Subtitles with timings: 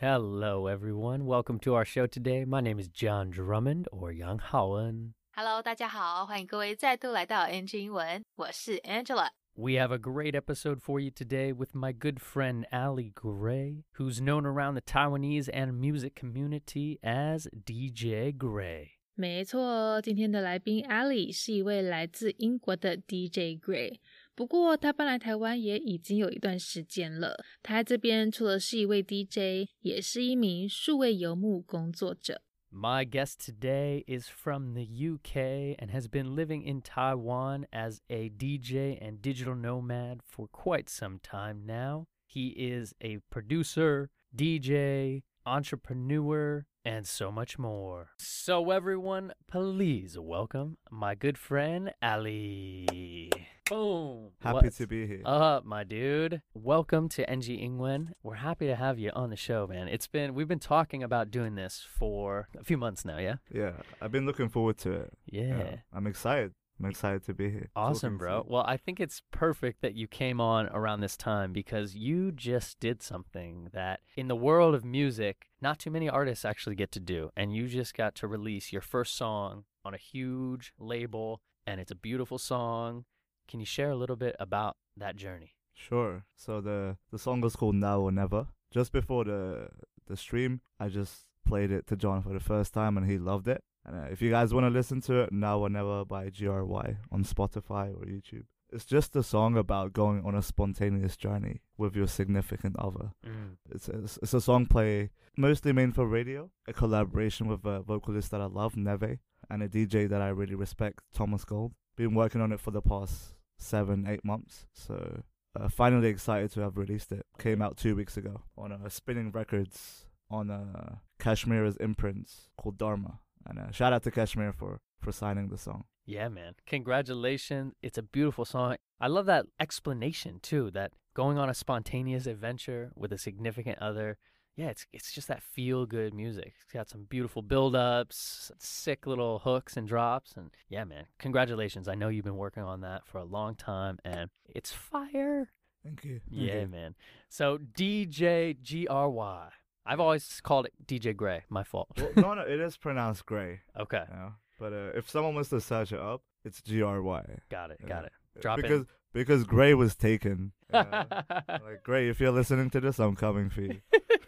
[0.00, 1.26] Hello, everyone.
[1.26, 2.44] Welcome to our show today.
[2.44, 5.12] My name is John Drummond or Yang Haoen.
[5.34, 9.28] Hello，大家好，欢迎各位再度来到 NG 英文，我是 Angela。
[9.54, 14.20] We have a great episode for you today with my good friend Ali Gray, who's
[14.20, 18.92] known around the Taiwanese and music community as DJ Gray.
[19.14, 23.98] 没错，今天的来宾 Ali 是一位来自英国的 DJ Gray。
[24.36, 27.36] 不过他搬来台湾也已经有一段时间了。
[27.62, 32.42] 他在这边除了是一位 DJ，也是一名数位游牧工作者。
[32.74, 38.30] My guest today is from the UK and has been living in Taiwan as a
[38.30, 42.06] DJ and digital nomad for quite some time now.
[42.26, 48.12] He is a producer, DJ, entrepreneur, and so much more.
[48.18, 53.30] So, everyone, please welcome my good friend Ali.
[53.69, 54.29] Boom.
[54.39, 55.21] Happy What's to be here.
[55.25, 56.41] up, my dude?
[56.53, 58.11] Welcome to NG Ingwen.
[58.23, 59.89] We're happy to have you on the show, man.
[59.89, 63.35] It's been we've been talking about doing this for a few months now, yeah?
[63.53, 65.13] yeah, I've been looking forward to it.
[65.25, 65.77] Yeah.
[65.93, 66.53] I'm excited.
[66.79, 67.69] I'm excited to be here.
[67.75, 68.45] Awesome, bro.
[68.47, 72.79] Well, I think it's perfect that you came on around this time because you just
[72.79, 76.99] did something that in the world of music, not too many artists actually get to
[76.99, 77.31] do.
[77.35, 81.91] And you just got to release your first song on a huge label, and it's
[81.91, 83.05] a beautiful song.
[83.47, 85.53] Can you share a little bit about that journey?
[85.73, 86.23] Sure.
[86.35, 88.47] So the the song was called Now or Never.
[88.71, 89.69] Just before the
[90.07, 93.47] the stream, I just played it to John for the first time, and he loved
[93.47, 93.63] it.
[93.85, 96.97] And uh, if you guys want to listen to it, Now or Never by GRY
[97.11, 98.45] on Spotify or YouTube.
[98.69, 103.11] It's just a song about going on a spontaneous journey with your significant other.
[103.25, 103.55] Mm.
[103.71, 108.31] It's a, it's a song play mostly made for radio, a collaboration with a vocalist
[108.31, 111.71] that I love, Neve, and a DJ that I really respect, Thomas Gold.
[111.95, 115.23] Been working on it for the past seven, eight months, so
[115.59, 117.25] uh, finally excited to have released it.
[117.39, 123.19] Came out two weeks ago on uh, Spinnin' Records on uh, KSHMR's imprints called Dharma.
[123.45, 125.85] And uh, shout out to Kashmir for, for signing the song.
[126.05, 126.53] Yeah, man.
[126.65, 127.73] Congratulations.
[127.81, 128.75] It's a beautiful song.
[128.99, 134.17] I love that explanation too, that going on a spontaneous adventure with a significant other.
[134.57, 136.55] Yeah, it's it's just that feel good music.
[136.63, 141.05] It's got some beautiful build ups, sick little hooks and drops and yeah, man.
[141.19, 141.87] Congratulations.
[141.87, 145.51] I know you've been working on that for a long time and it's fire.
[145.83, 146.21] Thank you.
[146.27, 146.67] Thank Yeah, you.
[146.67, 146.95] man.
[147.29, 149.49] So DJ G R Y.
[149.85, 151.43] I've always called it DJ Gray.
[151.49, 151.89] My fault.
[151.95, 153.61] Well, no, no, it is pronounced Gray.
[153.79, 154.03] okay.
[154.09, 154.33] You know?
[154.59, 157.23] But uh, if someone wants to search it up, it's G R Y.
[157.49, 157.87] Got it.
[157.87, 158.11] Got it.
[158.41, 158.87] Drop it.
[159.17, 160.51] Because Gray was taken.
[160.73, 161.05] Uh,
[161.47, 163.79] like Gray, if you're listening to this, I'm coming for you.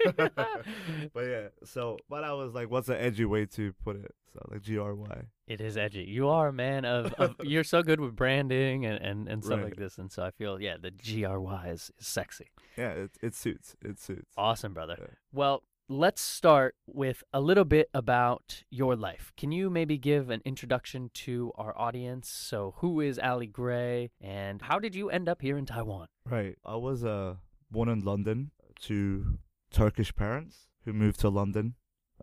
[0.16, 4.16] but yeah, so but I was like, what's an edgy way to put it?
[4.34, 5.24] So like G R Y.
[5.48, 6.04] It is edgy.
[6.04, 9.58] You are a man of, of you're so good with branding and, and, and stuff
[9.58, 9.66] Right.
[9.66, 9.98] like this.
[9.98, 12.48] And so I feel, yeah, the GRY is, is sexy.
[12.78, 13.76] Yeah, it it suits.
[13.84, 14.32] It suits.
[14.38, 14.96] Awesome, brother.
[14.98, 15.08] Yeah.
[15.34, 19.34] Well, let's start with a little bit about your life.
[19.36, 22.30] Can you maybe give an introduction to our audience?
[22.30, 26.08] So, who is Ali Gray and how did you end up here in Taiwan?
[26.26, 26.58] Right.
[26.64, 27.36] I was uh
[27.72, 28.52] born in London
[28.82, 29.40] to
[29.72, 31.74] Turkish parents who moved to London,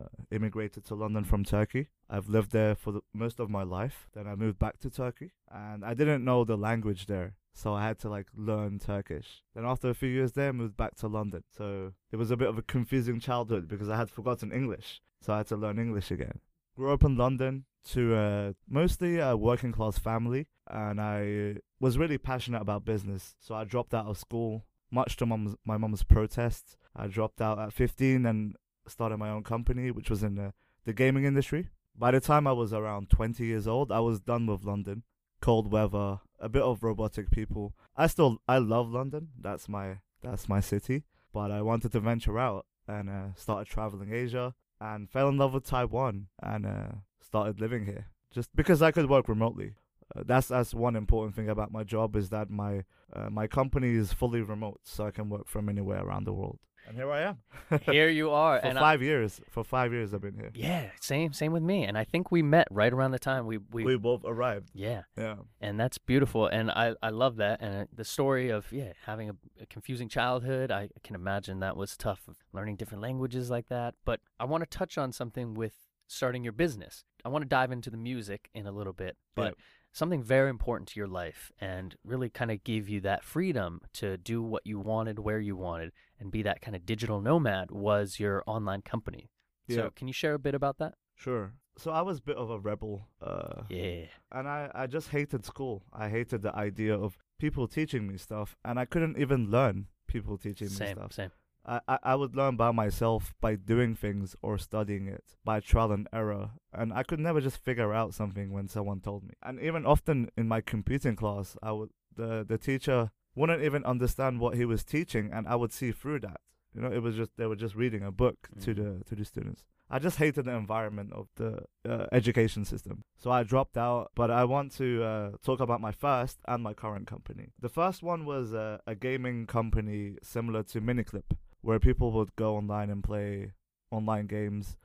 [0.00, 1.88] uh, immigrated to London from Turkey.
[2.08, 4.08] I've lived there for the, most of my life.
[4.14, 7.86] Then I moved back to Turkey, and I didn't know the language there, so I
[7.86, 9.42] had to like learn Turkish.
[9.54, 11.42] Then after a few years there, I moved back to London.
[11.56, 15.32] So it was a bit of a confusing childhood because I had forgotten English, so
[15.32, 16.40] I had to learn English again.
[16.76, 22.18] Grew up in London to a mostly a working class family, and I was really
[22.18, 23.34] passionate about business.
[23.40, 26.76] So I dropped out of school, much to mum's, my mum's protest.
[26.94, 28.54] I dropped out at 15 and
[28.86, 30.52] started my own company, which was in the,
[30.84, 31.70] the gaming industry.
[31.98, 35.04] By the time I was around 20 years old, I was done with London.
[35.46, 37.72] Cold weather, a bit of robotic people.
[37.96, 39.28] I still I love London.
[39.40, 41.04] That's my that's my city.
[41.32, 45.54] But I wanted to venture out and uh, started traveling Asia and fell in love
[45.54, 46.88] with Taiwan and uh,
[47.20, 49.74] started living here just because I could work remotely.
[50.16, 53.94] Uh, that's that's one important thing about my job is that my uh, my company
[53.94, 56.58] is fully remote, so I can work from anywhere around the world.
[56.86, 57.38] And here I am.
[57.82, 58.60] Here you are.
[58.60, 59.40] for and I- five years.
[59.50, 60.50] For five years, I've been here.
[60.54, 61.84] yeah, same same with me.
[61.84, 64.70] And I think we met right around the time we we, We both arrived.
[64.72, 65.02] yeah.
[65.16, 65.36] Yeah.
[65.60, 69.34] and that's beautiful and i i love that and the story of yeah having a,
[69.62, 72.20] a confusing childhood i can imagine that was tough
[72.52, 75.74] learning different languages like that but i want to touch on something with
[76.06, 79.54] starting your business i want to dive into the music in a little bit but.
[80.00, 84.06] Something very important to your life and really kind of give you that freedom to
[84.18, 85.90] do what you wanted where you wanted
[86.20, 89.24] and be that kind of digital nomad was your online company
[89.66, 89.76] Yeah.
[89.76, 91.54] so can you share a bit about that Sure.
[91.78, 92.94] So I was a bit of a rebel.
[93.22, 94.04] Uh, yeah
[94.36, 95.76] and I, I just hated school.
[96.04, 100.36] I hated the idea of people teaching me stuff, and I couldn't even learn people
[100.36, 101.12] teaching me same stuff.
[101.20, 101.30] same
[101.66, 106.08] I, I, would learn by myself by doing things or studying it by trial and
[106.12, 106.50] error.
[106.72, 109.34] And I could never just figure out something when someone told me.
[109.42, 114.40] And even often in my computing class, I would the, the teacher wouldn't even understand
[114.40, 116.40] what he was teaching and I would see through that.
[116.74, 118.76] You know, it was just they were just reading a book to Mhm.
[118.76, 119.64] the to the students.
[119.88, 123.04] I just hated the environment of the uh, education system.
[123.16, 126.74] So I dropped out, but I want to uh, talk about my first and my
[126.74, 127.52] current company.
[127.60, 131.36] The first one was uh, a gaming company similar to Miniclip,
[131.66, 133.52] where people would go online and play
[133.90, 134.76] online games,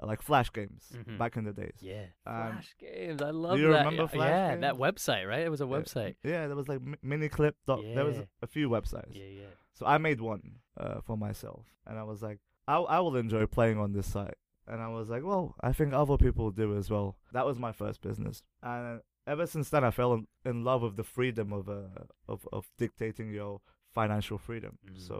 [0.00, 1.18] uh, like Flash games Mhm.
[1.18, 1.78] back in the days.
[1.80, 2.06] Yeah.
[2.26, 3.20] Um, Flash games.
[3.22, 3.78] I love you that.
[3.84, 5.40] remember yeah, Flash yeah, that website, right?
[5.40, 6.16] It was a website.
[6.22, 7.54] Yeah, there was like mi- Miniclip.
[7.66, 9.14] Dot, There was a few websites.
[9.14, 9.52] Yeah, yeah.
[9.74, 13.46] So I made one uh, for myself, and I was like, I I will enjoy
[13.46, 14.38] playing on this site.
[14.66, 17.16] And I was like, well, I think other people do as well.
[17.32, 20.96] That was my first business, and ever since then, I fell in, in love with
[20.96, 23.60] the freedom of uh of of dictating your
[24.00, 24.72] financial freedom.
[24.86, 25.06] Mm.
[25.08, 25.16] So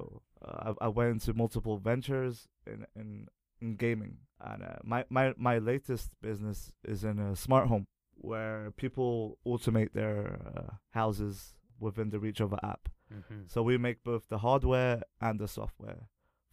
[0.47, 2.35] uh, I I went into multiple ventures
[2.73, 3.09] in in,
[3.63, 4.15] in gaming,
[4.51, 6.59] and uh, my my my latest business
[6.93, 7.87] is in a smart home
[8.31, 10.71] where people automate their uh,
[11.01, 11.35] houses
[11.87, 12.85] within the reach of an app.
[13.15, 13.43] Mm-hmm.
[13.53, 14.97] So we make both the hardware
[15.27, 16.03] and the software.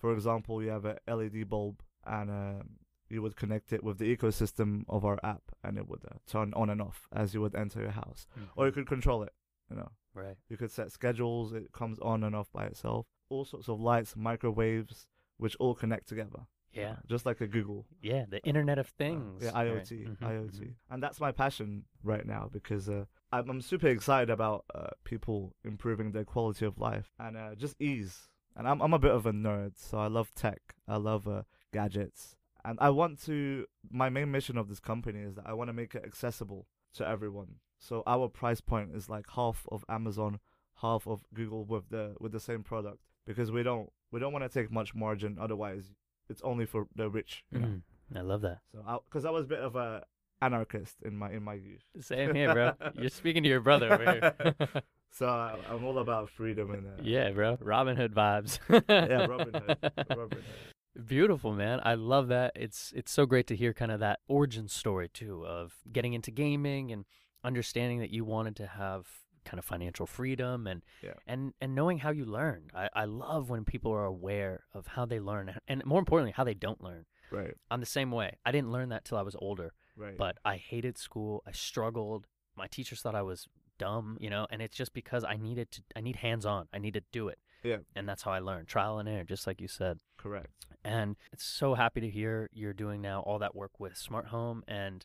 [0.01, 1.75] For example, you have a LED bulb,
[2.17, 2.69] and um,
[3.13, 6.53] you would connect it with the ecosystem of our app, and it would uh, turn
[6.61, 8.21] on and off as you would enter your house.
[8.55, 9.33] Or you could control it.
[9.69, 10.04] You know, Mm-hmm.
[10.15, 10.35] Right.
[10.49, 11.53] you could set schedules.
[11.53, 13.05] It comes on and off by itself.
[13.29, 15.07] All sorts of lights, microwaves,
[15.37, 16.47] which all connect together.
[16.73, 16.91] Yeah.
[16.91, 17.85] Uh, just like a Google.
[18.01, 18.25] Yeah.
[18.29, 19.43] The Internet of Uh, Things.
[19.43, 19.67] yeah, right.
[19.67, 20.73] IoT, Mhm, IoT, mhm.
[20.89, 25.55] and that's my passion right now because uh, I'm, I'm super excited about uh, people
[25.63, 28.27] improving their quality of life and uh, just ease.
[28.57, 30.75] And I'm I'm a bit of a nerd, so I love tech.
[30.87, 33.65] I love uh, gadgets, and I want to.
[33.89, 37.05] My main mission of this company is that I want to make it accessible to
[37.07, 37.55] everyone.
[37.79, 40.39] So our price point is like half of Amazon,
[40.81, 44.43] half of Google with the with the same product because we don't we don't want
[44.43, 45.37] to take much margin.
[45.39, 45.91] Otherwise,
[46.29, 47.43] it's only for the rich.
[47.51, 47.67] You know?
[47.67, 47.81] Mhm.
[48.15, 48.59] I love that.
[48.71, 50.03] So, because I, was a bit of a
[50.41, 51.83] anarchist in my in my youth.
[52.01, 52.73] Same here, bro.
[52.99, 54.67] You're speaking to your brother over here.
[55.11, 57.57] So I, I'm all about freedom and uh, yeah, bro.
[57.61, 58.59] Robin Hood vibes.
[58.89, 59.77] yeah, Robin Hood.
[60.09, 61.07] Robin Hood.
[61.07, 61.79] Beautiful, man.
[61.83, 62.51] I love that.
[62.53, 66.31] It's it's so great to hear kind of that origin story too of getting into
[66.31, 67.05] gaming and
[67.45, 69.05] understanding that you wanted to have
[69.45, 71.13] kind of financial freedom and Yeah.
[71.27, 72.69] and and knowing how you learn.
[72.73, 76.43] I, I love when people are aware of how they learn and more importantly how
[76.43, 77.05] they don't learn.
[77.31, 78.37] Right, I'm the same way.
[78.45, 80.17] I didn't learn that till I was older, right.
[80.17, 81.43] but I hated school.
[81.45, 82.27] I struggled.
[82.55, 83.47] My teachers thought I was
[83.77, 86.67] dumb, you know, and it's just because I needed to I need hands on.
[86.73, 87.39] I need to do it.
[87.63, 87.77] Yeah.
[87.95, 88.67] And that's how I learned.
[88.67, 89.99] Trial and error, just like you said.
[90.17, 90.65] correct.
[90.83, 94.63] And it's so happy to hear you're doing now all that work with Smart Home.
[94.67, 95.03] And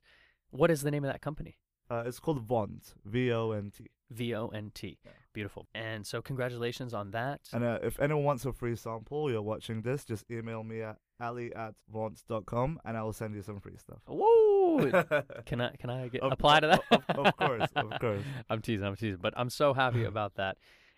[0.50, 1.56] what is the name of that company?
[1.90, 3.86] Uh, it's called Vont, V O N T.
[4.10, 4.98] V O N T.
[5.04, 5.10] Yeah.
[5.32, 5.66] Beautiful.
[5.74, 7.40] And so, congratulations on that.
[7.52, 10.96] And uh, if anyone wants a free sample, you're watching this, just email me at
[11.20, 13.98] ali at vont.com and I will send you some free stuff.
[14.08, 14.90] Whoa!
[15.46, 16.82] Can I can I get Of- apply to that?
[16.90, 18.22] of- of course, of course.
[18.50, 20.56] I'm teasing, I'm teasing, but I'm so happy about that,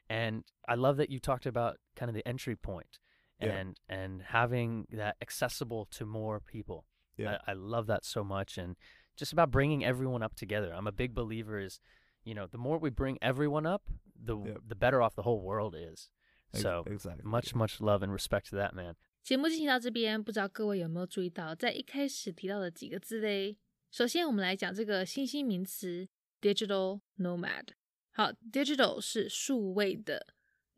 [0.08, 2.98] and I love that you talked about kind of the entry point,
[3.40, 3.48] Yeah.
[3.48, 6.84] and and having that accessible to more people.
[7.16, 7.38] Yeah.
[7.46, 8.76] I, I love that so much, and
[9.15, 10.73] just about bringing everyone up together.
[10.73, 11.79] I'm a big believer is,
[12.23, 13.83] you know, the more we bring everyone up,
[14.15, 14.61] the Yep.
[14.67, 16.09] the better off the whole world is.
[16.53, 17.23] Ex- So exactly.
[17.23, 18.95] much much love and respect to that man.
[19.23, 23.57] 节目进行到这边，不知道各位有没有注意到，在一开始提到的几个字嘞？
[23.91, 26.07] 首先，我们来讲这个新兴名词
[26.39, 27.69] digital nomad。
[28.11, 30.27] 好，digital 是数位的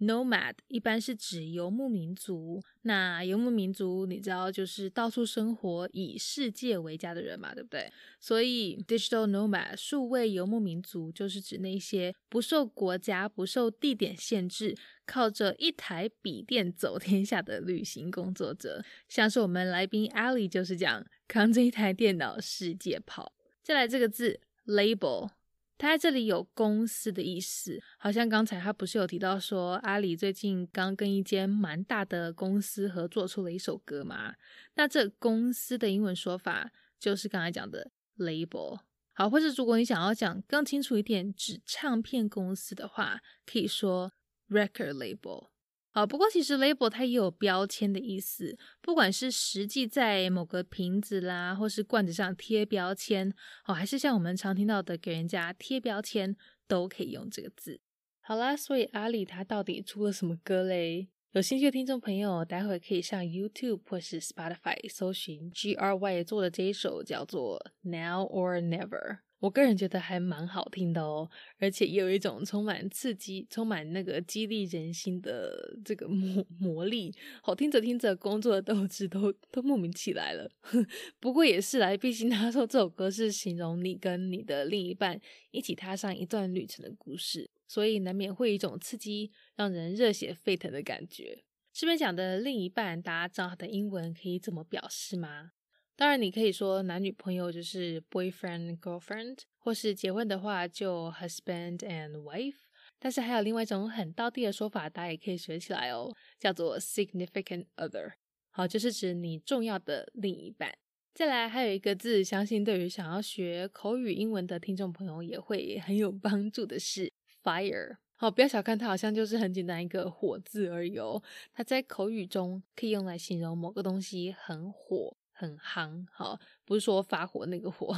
[0.01, 2.63] ，nomad 一般是指游牧民族。
[2.83, 7.91] 那游牧民族，你知道就是到处生活，以世界为家的人嘛，对不对？
[8.21, 18.85] 所以 digital nomad 数位游牧民族就是指那些不受国家、不受地点限制，靠着一台笔电走天下的旅行工作者。
[19.09, 23.33] 像是我们来宾 Ali 就是这样，扛着一台电脑世界跑。
[23.63, 25.31] 再来这个字 label。
[25.77, 34.35] 他在这里有公司的意思，好像刚才他不是有提到说阿里最近刚跟一间蛮大的公司合作出了一首歌吗？
[34.75, 38.81] 那这公司的英文说法就是刚才讲的 label。
[39.13, 44.13] 好，或者如果你想要讲更清楚一点，指唱片公司的话，可以说
[44.49, 45.49] record label。
[45.95, 53.33] 啊，不过其实 label 它也有标签的意思，不管是实际在某个瓶子啦，或是罐子上贴标签，
[53.67, 56.37] 哦，还是像我们常听到的给人家贴标签，
[56.67, 57.81] 都可以用这个字。
[58.21, 61.09] 好啦，所以阿里它到底出了什么歌嘞？
[61.31, 69.19] 有兴趣的听众朋友，待会可以上 YouTube 或是 Spotify 搜寻 G R Y 做的这一首叫做 Now or Never。
[69.41, 77.15] 我个人觉得还蛮好听的哦，而且也有一种充满刺激、充满那个激励人心的这个 魔魔力。
[77.43, 80.51] 好听着听着，工作的斗志都都莫名起来了。
[81.21, 91.45] 不过也是来，毕竟他说这首歌是形容你跟你的另一半一起踏上一段旅程的故事，所以难免会有一种刺激、让人热血沸腾的感觉。
[91.73, 95.51] 这边讲的另一半，大家知道他的英文可以怎么表示吗？
[95.97, 102.57] 当然，你可以说男女朋友就是 boyfriend girlfriend，或是结婚的话就 husband and wife。
[102.99, 108.13] 但是还有另外一种很道地的说法，大家也可以学起来哦，叫做 significant other。
[108.51, 110.77] 好，就是指你重要的另一半。
[111.13, 117.13] 再来，还有一个字，相信对于想要学口语英文的听众朋友也会很有帮助的是
[117.45, 117.99] fire。
[118.17, 121.23] 好，不要小看它，好像就是很简单一个火字而已哦。
[121.53, 125.17] 它在口语中可以用来形容某个东西很火。
[125.37, 127.95] 很夯，好，不是说发火那个火，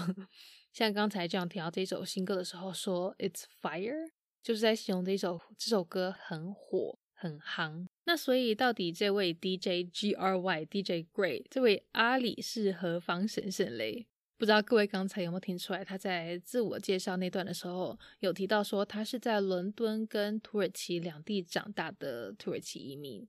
[0.72, 4.10] 像刚才这样听到这首新歌的时候，说 It's fire，
[4.42, 7.86] 就是在形容这首这首歌很火很夯。
[8.04, 14.06] 那所以到底这位 DJ G R Y DJ Gray 这位阿里是何方神圣嘞？
[14.38, 15.84] 不知道各位刚才有没有听出来？
[15.84, 23.26] 他在自我介绍那段的时候有提到说，他是在伦敦跟土耳其两地长大的土耳其移民。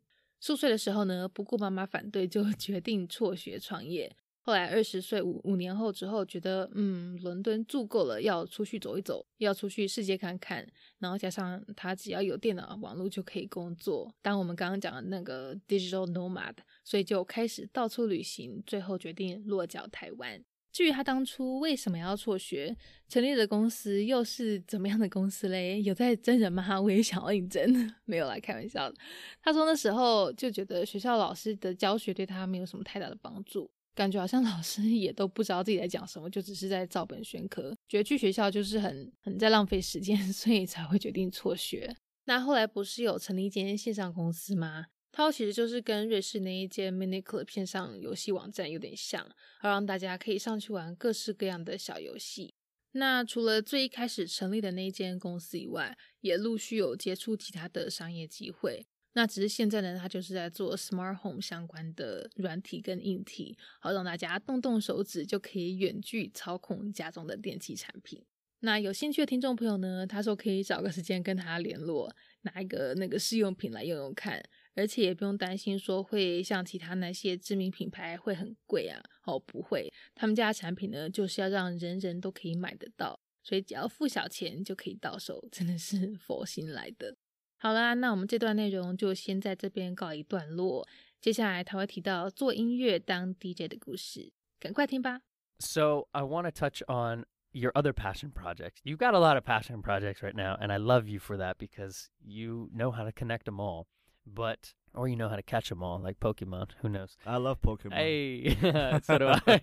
[0.47, 4.15] 数岁的时候呢，不顾妈妈反对，就 决定辍学创业。
[4.39, 10.65] 后来二十岁五五年后之后，觉得嗯，伦敦住够了，要出去走一走，要出去世界看看。
[10.99, 20.41] 然后加上他只要有电脑网络就可以工作，当我们刚刚讲的那个 digital nomad，所以就开始到处旅行，最后决定落脚台湾。
[20.77, 22.77] 至于他当初为什么要辍学，
[23.09, 25.81] 成立的公司又是怎么样的公司嘞？
[25.81, 26.63] 有在真人吗？
[26.79, 27.65] 我也想要应征，
[28.05, 28.93] 没有来开玩笑。
[29.41, 41.95] 他说那时候就觉得学校老师的教学对他没有什么太大的帮助，感觉好像老师也都不知道自己在讲什么，就只是在照本宣科，觉得去学校就是很很在浪费时间， 所以才会决定辍学。
[42.25, 44.85] 那后来不是有成立一间线上公司吗？
[45.17, 49.27] 它其实就是跟瑞士那一间 Mini Club 片上游戏网站有点像，
[49.59, 52.53] 好让大家可以上去玩各式各样的小游戏。
[52.91, 58.85] 那除了最一开始成立的那一间公司以外，也陆续有接触其他的商业机会。
[59.13, 68.23] 那只是现在呢，它就是在做 Smart Home 相关的软体跟硬体，好让大家动动手指就可以远距操控家中的电器产品。
[68.59, 74.43] 那有兴趣的听众朋友呢，他说可以找个时间跟他联络，拿一个那个试用品来用用看。
[74.77, 87.17] 而且也不用担心说会像其他那些知名品牌会很贵啊，哦不会，他们家的产品呢就是要让人人都可以买得到，所以只要付小钱就可以到手，真的是佛心来的。
[87.57, 90.87] 好啦，那我们这段内容就先在这边告一段落，
[91.19, 95.21] 接下来他会提到做音乐当 DJ 的故事，赶快听吧。
[95.59, 98.77] So I want to touch on your other passion projects.
[98.83, 101.55] You've got a lot of passion projects right now, and I love you for that
[101.57, 103.87] because you know how to connect them all.
[104.33, 106.69] But or you know how to catch them all like Pokemon.
[106.81, 107.15] Who knows?
[107.25, 107.93] I love Pokemon.
[107.93, 108.57] Hey,
[109.03, 109.61] so do I.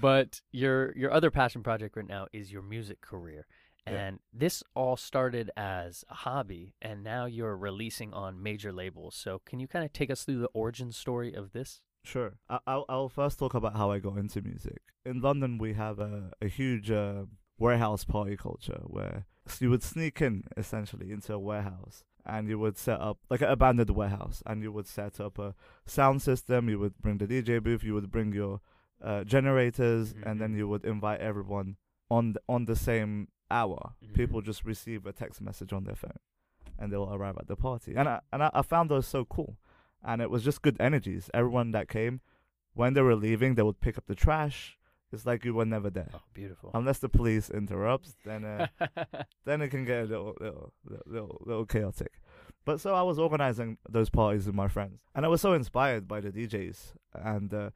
[0.00, 3.46] but your your other passion project right now is your music career,
[3.86, 4.38] and yeah.
[4.38, 9.14] this all started as a hobby, and now you're releasing on major labels.
[9.14, 11.82] So can you kind of take us through the origin story of this?
[12.04, 12.34] Sure.
[12.48, 14.80] I- will I'll first talk about how I got into music.
[15.04, 17.24] In London, we have a a huge uh,
[17.58, 19.26] warehouse party culture where
[19.60, 23.48] you would sneak in essentially into a warehouse and you would set up like an
[23.48, 25.54] abandoned warehouse and you would set up a
[25.86, 28.60] sound system you would bring the dj booth you would bring your
[29.02, 30.28] uh, generators mm-hmm.
[30.28, 31.76] and then you would invite everyone
[32.10, 34.14] on the, on the same hour mm-hmm.
[34.14, 36.18] people just receive a text message on their phone
[36.78, 39.56] and they'll arrive at the party and I, and I, I found those so cool
[40.04, 42.20] and it was just good energies everyone that came
[42.74, 44.78] when they were leaving they would pick up the trash
[45.12, 46.08] it's like you were never there.
[46.14, 46.70] Oh, beautiful.
[46.74, 48.66] Unless the police interrupts, then uh,
[49.44, 50.72] then it can get a little, little,
[51.06, 52.12] little, little chaotic.
[52.64, 56.06] But so I was organizing those parties with my friends, and I was so inspired
[56.06, 57.70] by the DJs, and uh,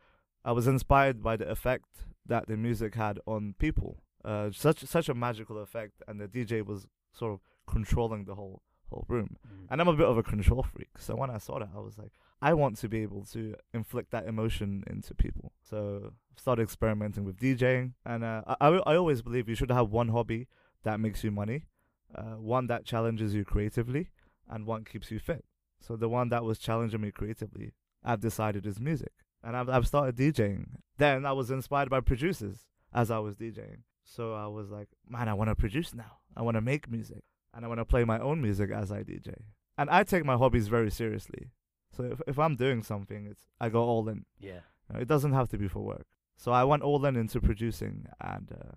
[0.45, 4.02] I was inspired by the effect that the music had on people.
[4.25, 8.62] Uh, such such a magical effect, and the DJ was sort of controlling the whole
[8.90, 9.37] whole room.
[9.47, 9.66] Mm.
[9.71, 11.99] And I'm a bit of a control freak, so when I saw that, I was
[11.99, 15.52] like, I want to be able to inflict that emotion into people.
[15.62, 19.90] So I started experimenting with DJing, and uh, I, I always believe you should have
[19.90, 20.49] one hobby
[20.85, 21.66] that makes you money,
[22.14, 24.11] uh, one that challenges you creatively,
[24.49, 25.45] and one keeps you fit.
[25.81, 27.73] So the one that was challenging me creatively,
[28.05, 29.12] I've decided is music,
[29.43, 30.66] and I've I've started DJing.
[30.99, 32.64] Then I was inspired by producers
[32.95, 33.83] as I was DJing.
[34.05, 36.19] So I was like, man, I want to produce now.
[36.37, 37.25] I want to make music,
[37.57, 39.35] and I want to play my own music as I DJ.
[39.79, 41.51] And I take my hobbies very seriously.
[41.97, 44.27] So if if I'm doing something, it's I go all in.
[44.39, 44.61] Yeah.
[44.89, 46.07] You know, it doesn't have to be for work.
[46.37, 48.77] So I went all in into producing, and uh,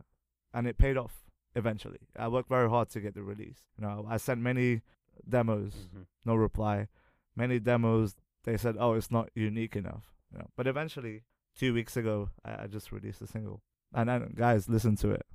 [0.53, 1.99] and it paid off eventually.
[2.17, 3.59] I worked very hard to get the release.
[3.77, 4.81] You know, I sent many
[5.27, 6.05] demos, Mhm.
[6.25, 6.87] no reply.
[7.35, 11.23] Many demos, they said, "Oh, it's not unique enough." You know, but eventually,
[11.55, 13.61] two weeks ago, I, I just released a single,
[13.93, 15.25] and then guys, listen to it.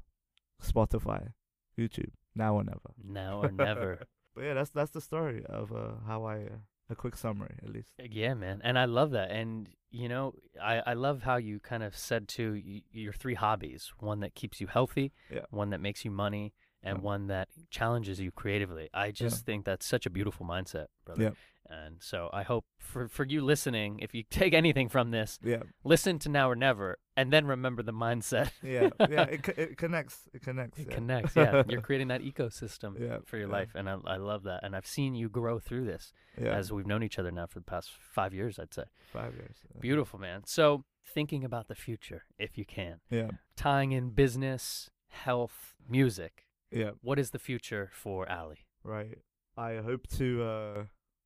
[0.63, 1.33] Spotify,
[1.79, 2.91] YouTube, now or never.
[3.03, 3.99] Now or never.
[4.35, 6.59] But yeah, that's that's the story of uh, how I uh,
[6.91, 7.93] a quick summary at least.
[7.99, 8.61] Yeah, man.
[8.65, 9.31] And I love that.
[9.31, 13.35] And, you know, I, I love how you kind of said to y- your three
[13.35, 15.43] hobbies one that keeps you healthy, Yeah.
[15.51, 16.53] one that makes you money,
[16.85, 17.03] and Yeah.
[17.03, 18.89] one that challenges you creatively.
[18.95, 21.23] I just think that's such a beautiful mindset, brother.
[21.23, 21.31] Yeah.
[21.67, 25.63] And so I hope for, for you listening, if you take anything from this, Yeah,
[25.83, 28.51] listen to Now or Never and then remember the mindset.
[28.63, 29.23] yeah, yeah.
[29.23, 30.29] It co- it connects.
[30.35, 30.79] It connects.
[30.79, 30.95] It yeah.
[30.95, 31.35] connects.
[31.35, 31.63] Yeah.
[31.67, 33.53] You're creating that ecosystem Yeah, for your yeah.
[33.55, 33.71] life.
[33.75, 34.61] And I, I love that.
[34.63, 36.51] And I've seen you grow through this yeah.
[36.55, 38.85] as we've known each other now for the past five years, I'd say.
[39.11, 39.57] five years.
[39.75, 39.81] yeah.
[39.81, 40.43] Beautiful, man.
[40.45, 46.91] So, thinking about the future, if you can, Yeah, tying in business, health, music, yeah.
[47.03, 48.59] what is the future for Ali?
[48.83, 49.19] Right.
[49.57, 50.85] I hope to uh,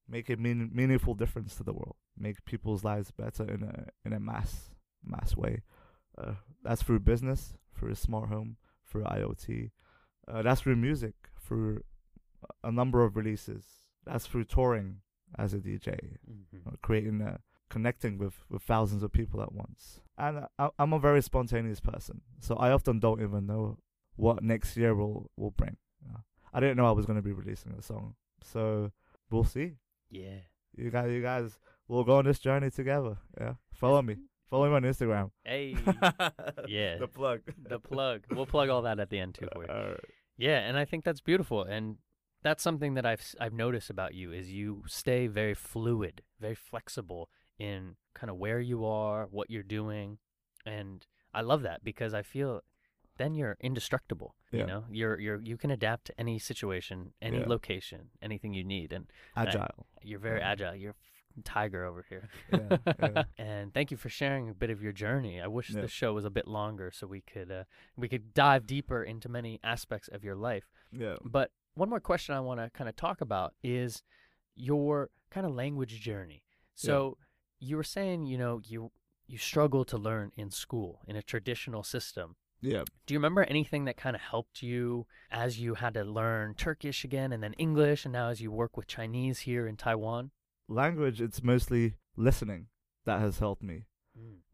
[0.08, 1.96] make a mean- meaningful difference to the world.
[2.16, 4.70] Make people's lives better in a in a mass
[5.04, 5.62] mass way.
[6.16, 8.56] Uh, that's through business, through a smart home,
[8.88, 9.70] through IoT.
[10.30, 11.80] Uh, that's through music, through
[12.62, 13.64] a number of releases.
[14.04, 15.00] That's through touring
[15.38, 16.68] as a DJ, Mm-hmm.
[16.68, 17.38] uh, creating, uh,
[17.70, 20.00] connecting with, with thousands of people at once.
[20.16, 23.78] And I, I'm a very spontaneous person, so I often don't even know
[24.18, 25.76] what next year will will bring.
[26.52, 28.90] I didn't know I was going to be releasing a song, so
[29.30, 29.74] we'll see.
[30.10, 30.40] Yeah.
[30.76, 31.58] You guys, you guys,
[31.88, 33.18] will go on this journey together.
[33.38, 34.16] Yeah, follow me,
[34.48, 35.30] follow me on Instagram.
[35.44, 35.76] Hey,
[36.66, 36.96] Yeah.
[36.98, 37.40] the plug.
[37.68, 38.22] the plug.
[38.30, 39.96] We'll plug all that at the end too for you.
[40.38, 41.96] Yeah, and I think that's beautiful, and
[42.42, 46.54] that's something that I've s- I've noticed about you is you stay very fluid, very
[46.54, 50.18] flexible in kind of where you are, what you're doing,
[50.64, 52.62] and I love that because I feel
[53.18, 54.34] then you're indestructible.
[54.50, 57.46] You know, you're you're you can adapt to any situation, any Yeah.
[57.46, 59.06] location, anything you need, and
[59.36, 59.86] Agile.
[60.02, 60.50] you're very Yeah.
[60.52, 60.74] agile.
[60.74, 60.94] You're
[61.44, 62.28] tiger over here.
[62.52, 63.22] Yeah, yeah.
[63.38, 65.40] and thank you for sharing a bit of your journey.
[65.40, 65.82] I wish Yeah.
[65.82, 67.64] the show was a bit longer so we could uh,
[67.96, 70.70] we could dive deeper into many aspects of your life.
[70.90, 71.16] Yeah.
[71.22, 74.02] But one more question I want to kind of talk about is
[74.56, 76.42] your kind of language journey.
[76.74, 77.18] So
[77.60, 78.90] you were saying, you know, you
[79.26, 82.36] you struggle to learn in school in a traditional system.
[82.60, 82.82] Yeah.
[83.06, 87.04] Do you remember anything that kind of helped you as you had to learn Turkish
[87.04, 90.30] again and then English and now as you work with Chinese here in Taiwan?
[90.68, 91.20] Language.
[91.20, 92.66] It's mostly listening
[93.04, 93.84] that has helped me.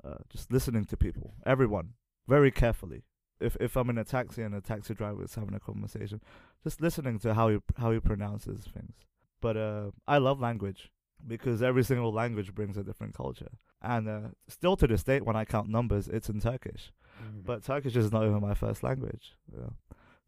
[0.05, 1.95] uh, just listening to people, everyone,
[2.29, 3.05] very carefully.
[3.41, 6.21] If if I'm in a taxi and a taxi driver is having a conversation,
[6.63, 8.95] just listening to how he how he pronounces things.
[9.41, 10.91] But uh, I love language
[11.27, 13.53] because every single language brings a different culture.
[13.83, 16.93] And uh, still to this date, when I count numbers, it's in Turkish.
[17.23, 17.45] Mm.
[17.45, 19.35] But Turkish is not even my first language.
[19.53, 19.73] You know?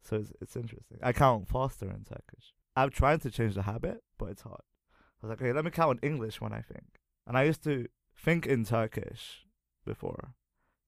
[0.03, 0.99] So it's it's interesting.
[1.01, 2.53] I count faster in Turkish.
[2.75, 4.61] I'm trying to change the habit, but it's hard.
[4.91, 6.99] I was like, okay, let me count in English when I think.
[7.25, 9.45] And I used to think in Turkish
[9.85, 10.33] before.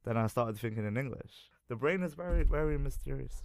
[0.05, 1.49] Then I started thinking in English.
[1.67, 3.43] The brain is very, very mysterious.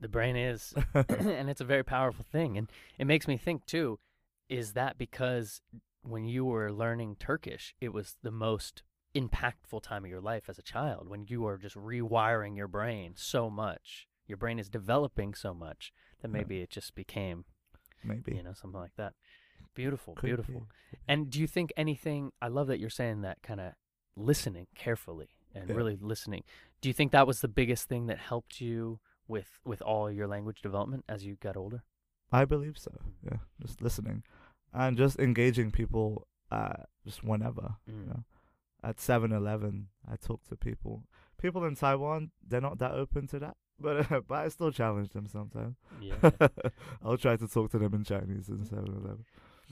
[0.00, 3.98] the brain is and it's a very powerful thing and it makes me think too
[4.48, 5.60] is that because
[6.02, 8.82] when you were learning turkish it was the most
[9.14, 13.12] impactful time of your life as a child when you are just rewiring your brain
[13.16, 16.32] so much your brain is developing so much that Yeah.
[16.38, 17.44] maybe it just became
[18.04, 18.36] Maybe.
[18.36, 19.14] you know something like that
[19.74, 20.98] beautiful Could beautiful be.
[21.08, 23.72] and do you think anything i love that you're saying that kind of
[24.16, 25.74] listening carefully and Yeah.
[25.76, 26.44] really listening
[26.80, 30.28] do you think that was the biggest thing that helped you with with all your
[30.28, 31.82] language development as you got older
[32.32, 32.92] I believe so.
[33.24, 34.22] Yeah, just listening,
[34.72, 36.28] and just engaging people.
[36.52, 37.74] Uh, just whenever.
[37.90, 38.00] Mm.
[38.02, 38.24] You know,
[38.82, 41.04] at 7-Eleven, I talk to people.
[41.40, 45.10] People in Taiwan, they're not that open to that, but uh, but I still challenge
[45.10, 45.76] them sometimes.
[46.00, 46.16] yeah
[47.04, 49.24] I'll try to talk to them in Chinese in 7-Eleven.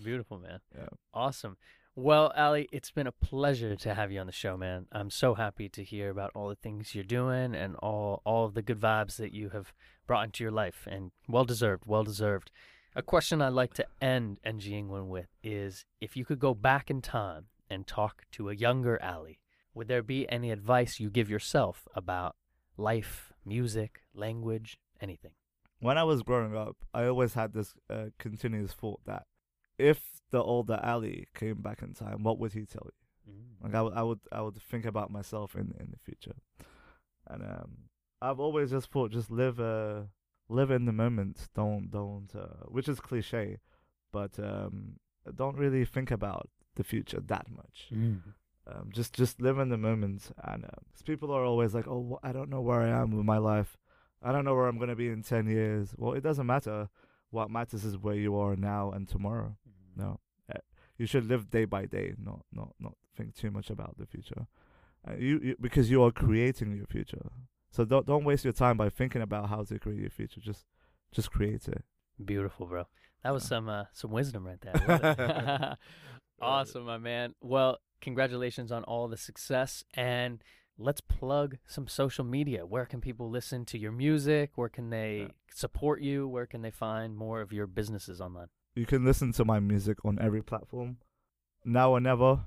[0.02, 0.86] beautiful man Yeah.
[1.12, 1.56] awesome
[1.96, 5.34] well ali it's been a pleasure to have you on the show man i'm so
[5.34, 8.78] happy to hear about all the things you're doing and all all of the good
[8.78, 9.72] vibes that you have
[10.06, 12.52] brought into your life and well deserved well deserved
[12.94, 16.88] a question i'd like to end ng england with is if you could go back
[16.88, 19.38] in time and talk to a younger ali
[19.74, 22.37] would there be any advice you give yourself about
[22.76, 25.33] life music language anything
[25.81, 29.26] When I was growing up, I always had this uh, continuous thought that
[29.78, 30.00] if
[30.31, 32.92] the older Ali came back in time, what would he tell you?
[33.62, 36.37] Like I would, I would, I would think about myself in in the future,
[37.26, 37.70] and um,
[38.20, 40.02] I've always just thought, just live, uh,
[40.48, 41.48] live in the moment.
[41.54, 43.59] Don't, don't, uh, which is cliche,
[44.12, 44.96] but um,
[45.35, 47.78] don't really think about the future that much.
[47.92, 48.20] Mm.
[48.70, 50.20] Um, just, just live in the moment.
[50.50, 53.24] And uh 'cause people are always like, oh, I don't know where I am with
[53.34, 53.70] my life.
[54.26, 55.94] I don't know where I'm gonna be in ten years.
[56.00, 56.88] Well, it doesn't matter.
[57.36, 59.50] What matters is where you are now and tomorrow.
[60.02, 60.10] No,
[60.54, 60.58] uh,
[61.00, 62.08] you should live day by day.
[62.28, 64.42] Not not not think too much about the future.
[65.06, 67.26] Uh, you, you because you are creating your future.
[67.70, 70.40] So don't don't waste your time by thinking about how to create your future.
[70.50, 70.64] Just
[71.16, 71.82] just create it.
[72.32, 72.84] Beautiful, bro.
[73.22, 73.48] That was Yeah.
[73.54, 75.76] some uh, some wisdom right there.
[76.40, 76.70] I love it.
[76.70, 77.35] awesome, my man.
[77.40, 80.42] Well, congratulations on all the success and
[80.79, 82.64] let's plug some social media.
[82.64, 84.53] Where can people listen to your music?
[84.55, 85.29] Where can they Yeah.
[85.53, 86.29] support you?
[86.29, 88.48] Where can they find more of your businesses online?
[88.77, 90.98] You can listen to my music on every platform.
[91.64, 92.44] Now or never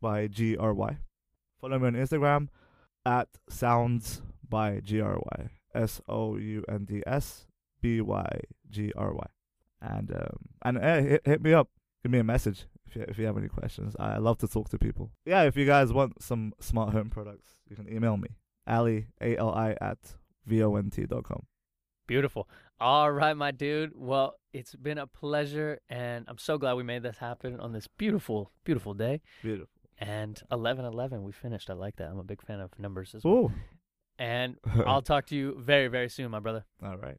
[0.00, 0.98] by G R Y.
[1.60, 2.48] Follow me on Instagram
[3.04, 5.50] at sounds by G R Y.
[5.74, 7.46] S O U N D S
[7.82, 9.26] B Y G R Y.
[9.82, 11.68] And um and hey, hit, hit me up.
[12.02, 12.64] Give me a message
[12.96, 13.94] you if you have any questions.
[13.98, 15.12] I love to talk to people.
[15.24, 18.28] Yeah, if you guys want some smart home products, you can email me.
[18.66, 19.98] Ali A L I at
[20.46, 21.46] VONT dot com.
[22.06, 22.48] Beautiful.
[22.78, 23.92] All right, my dude.
[23.94, 27.86] Well, it's been a pleasure and I'm so glad we made this happen on this
[27.86, 29.22] beautiful, beautiful day.
[29.42, 29.68] Beautiful.
[29.98, 31.70] And 11-11, we finished.
[31.70, 32.10] I like that.
[32.10, 33.34] I'm a big fan of numbers as well.
[33.34, 33.52] Ooh.
[34.18, 34.56] And
[34.86, 36.64] I'll talk to you very, very soon, my brother.
[36.84, 37.16] All right.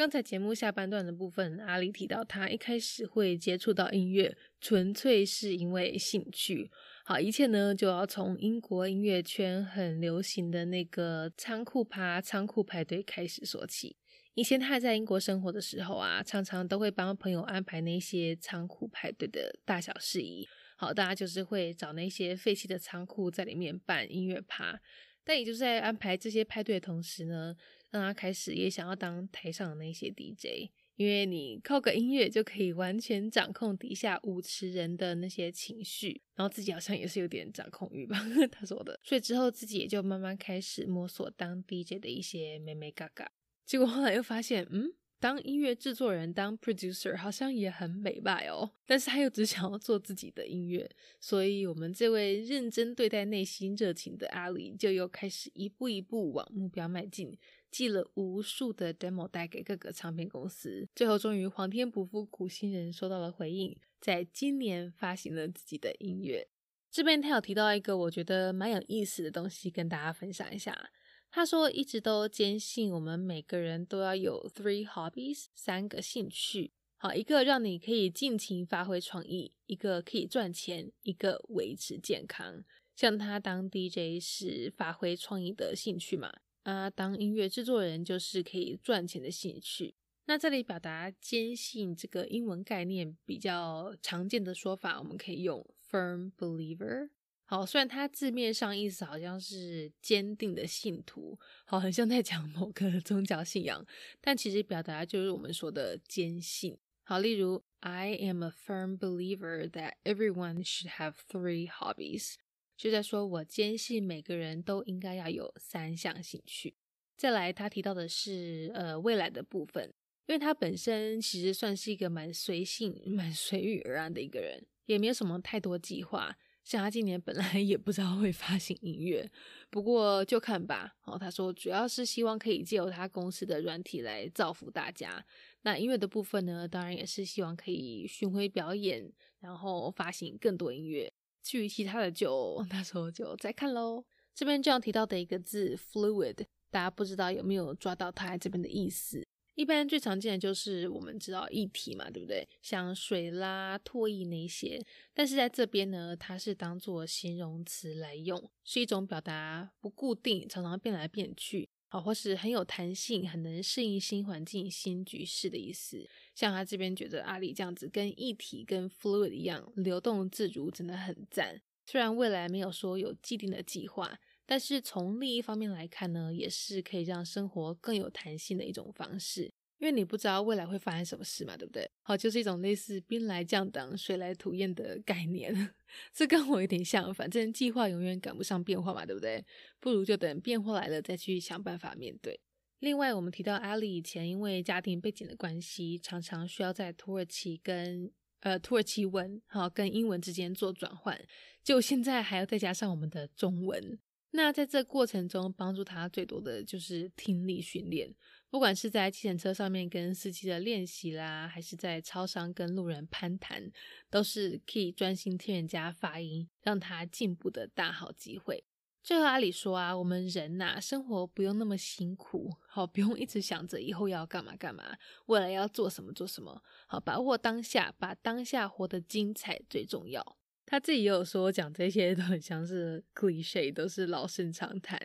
[0.00, 6.70] 刚才节目下半段的部分，阿里提到他一开始会接触到音乐，纯粹是因为兴趣。
[7.04, 13.94] 好，一切呢就要从英国音乐圈很流行的那个仓库趴、仓库派对开始说起。
[14.32, 20.48] 以前他还在英国生活的时候啊，常常都会帮朋友安排那些仓库派对的大小事宜。
[20.78, 24.80] 好，大家就是会找那些废弃的仓库在里面办音乐趴。
[25.24, 27.54] 但也就是在安排这些派对的同时呢，
[27.90, 38.18] 让他开始也想要当台上的那些 DJ，因为你靠个音乐就可以完全掌控底下舞池人的那些情绪，然后自己好像也是有点掌控欲吧，
[38.52, 38.98] 他说的。
[39.02, 43.30] 所以之后自己也就慢慢开始摸索当 DJ 的一些美美嘎嘎。
[43.64, 57.38] 结果后来又发现，嗯，当音乐制作人、当 producer 好像也很美败哦，但是他又只想要做自己的音乐，所以我们这位认真对待内心热情的阿里，就又开始一步一步往目标迈进，
[57.70, 66.48] 寄了无数的 demo 带给各个唱片公司，最后终于皇天不负苦心人，收到了回应，在今年发行了自己的音乐。
[66.90, 70.90] 这边他有提到一个我觉得蛮有意思的东西，跟大家分享一下。
[71.30, 76.72] 他说，一直都坚信我们每个人都要有 three hobbies，三个兴趣。
[76.96, 82.64] 好，一个让你可以尽情发挥创意，一个可以赚钱，一个维持健康。
[82.94, 86.30] 像他当 DJ 是发挥创意的兴趣嘛，
[86.64, 89.94] 啊，当音乐制作人就是可以赚钱的兴趣。
[90.26, 97.08] 那这里表达坚信这个英文概念比较常见的说法，我们可以用 firm believer。
[97.50, 103.84] 好，虽然它字面上意思好像是坚定的信徒，好，很像在讲某个 宗教信仰，
[104.20, 106.78] 但其实表达就是我们说的坚信。
[107.02, 112.34] 好，例如 I am a firm believer that everyone should have three hobbies，
[112.76, 116.76] 就在说我坚信每个人都应该要有三项兴趣。
[117.16, 119.92] 再来，他提到的是呃未来的部分，
[120.26, 126.38] 因为他本身其实算是一个蛮随性、蛮随遇而安的一个人，也没有什么太多计划。
[126.70, 129.28] 像他今年本来 也不知道会发行音乐，
[129.70, 130.94] 不过就看吧。
[131.02, 135.26] 哦，他说主要是希望可以借由他公司的软体来造福大家。
[135.62, 141.12] 那音乐的部分呢，当然也是希望可以巡回表演，然后发行更多音乐。
[141.42, 144.04] 至于其他的就， 那时候就再看喽。
[144.32, 146.36] 这边这样提到的一个字 fluid，
[146.70, 149.26] 大家不知道有没有抓到他这边的意思？
[149.60, 152.48] 一般最常见的就是我们知道液体嘛，对不对？
[152.62, 154.82] 像水啦、唾液那些。
[155.12, 166.08] 但是在这边呢，它是当做形容词来用，是一种表达不固定、常常变来变去，好，或是很有弹性、很能适应新环境、新局势的意思。
[166.34, 171.60] 像他这边觉得阿里这样子跟液体、跟 fluid 一样流动自如，真的很赞。
[171.84, 174.18] 虽然未来没有说有既定的计划。
[174.50, 179.44] 但是从另一方面来看呢，也是可以让生活更有弹性的一种方式，
[179.78, 181.88] 因为你不知道未来会发生什么事嘛，对不对？
[182.02, 185.54] 好，就是一种类似兵来将挡，水来土掩的概念。
[186.12, 189.46] 这跟我有点像，反正计划永远赶不上变化嘛，对不对？
[189.78, 192.40] 不如就等变化来了再去想办法面对。
[192.80, 198.10] 另外，我们提到阿里以前因为家庭背景的关系，常常需要在土耳其跟
[198.40, 201.24] 呃土耳其文好跟英文之间做转换，
[201.62, 203.96] 就现在还要再加上我们的中文。
[204.32, 208.14] 那在这过程中，帮助他最多的就是听力训练，
[208.48, 213.70] 不管是在计程车上面跟司机的练习啦，还是在超商跟路人攀谈，
[214.08, 218.64] 都是可以专心听人家发音，让他进步的大好机会。
[219.02, 230.36] 最后阿里说啊，我们人呐，生活不用那么辛苦，好，不用一直想着以后要干嘛干嘛，未来要做什么做什么，好，把握当下，把当下活得精彩最重要。
[230.70, 234.96] 他自己也有说，讲这些都很像是 cliche，都是老生常谈。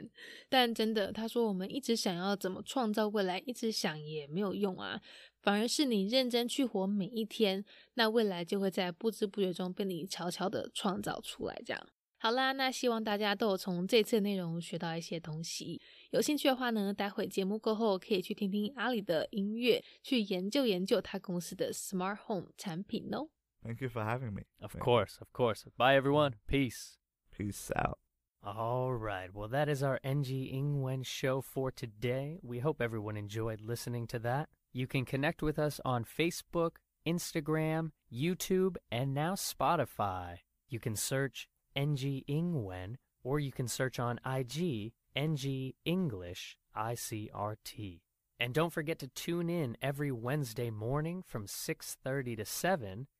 [0.48, 5.02] 但真的，他说我们一直想要怎么创造未来，一直想也没有用啊，
[5.42, 11.88] 反而是你认真去活每一天，那未来就会在不知不觉中被你悄悄的创造出来，这样。
[12.20, 15.82] 好啦，那希望大家都有从这次内容学到一些东西。
[16.12, 23.30] 有兴趣的话呢，待会节目过后可以去听听阿里的音乐，去研究研究他公司的 Smart Home 产品哦。
[23.66, 24.44] Thank you for having me.
[24.62, 25.66] Of course, of course.
[25.76, 26.36] Bye, everyone.
[26.48, 27.00] Peace.
[27.36, 27.98] Peace out.
[28.44, 29.34] All right.
[29.34, 32.38] Well, that is our NG Ingwen show for today.
[32.44, 34.50] We hope everyone enjoyed listening to that.
[34.72, 36.74] You can connect with us on Facebook,
[37.08, 40.42] Instagram, YouTube, and now Spotify.
[40.70, 48.02] You can search NG Ingwen, or you can search on IG NG English ICRT.
[48.40, 53.08] And don't forget to tune in every Wednesday morning from 6:30 to 7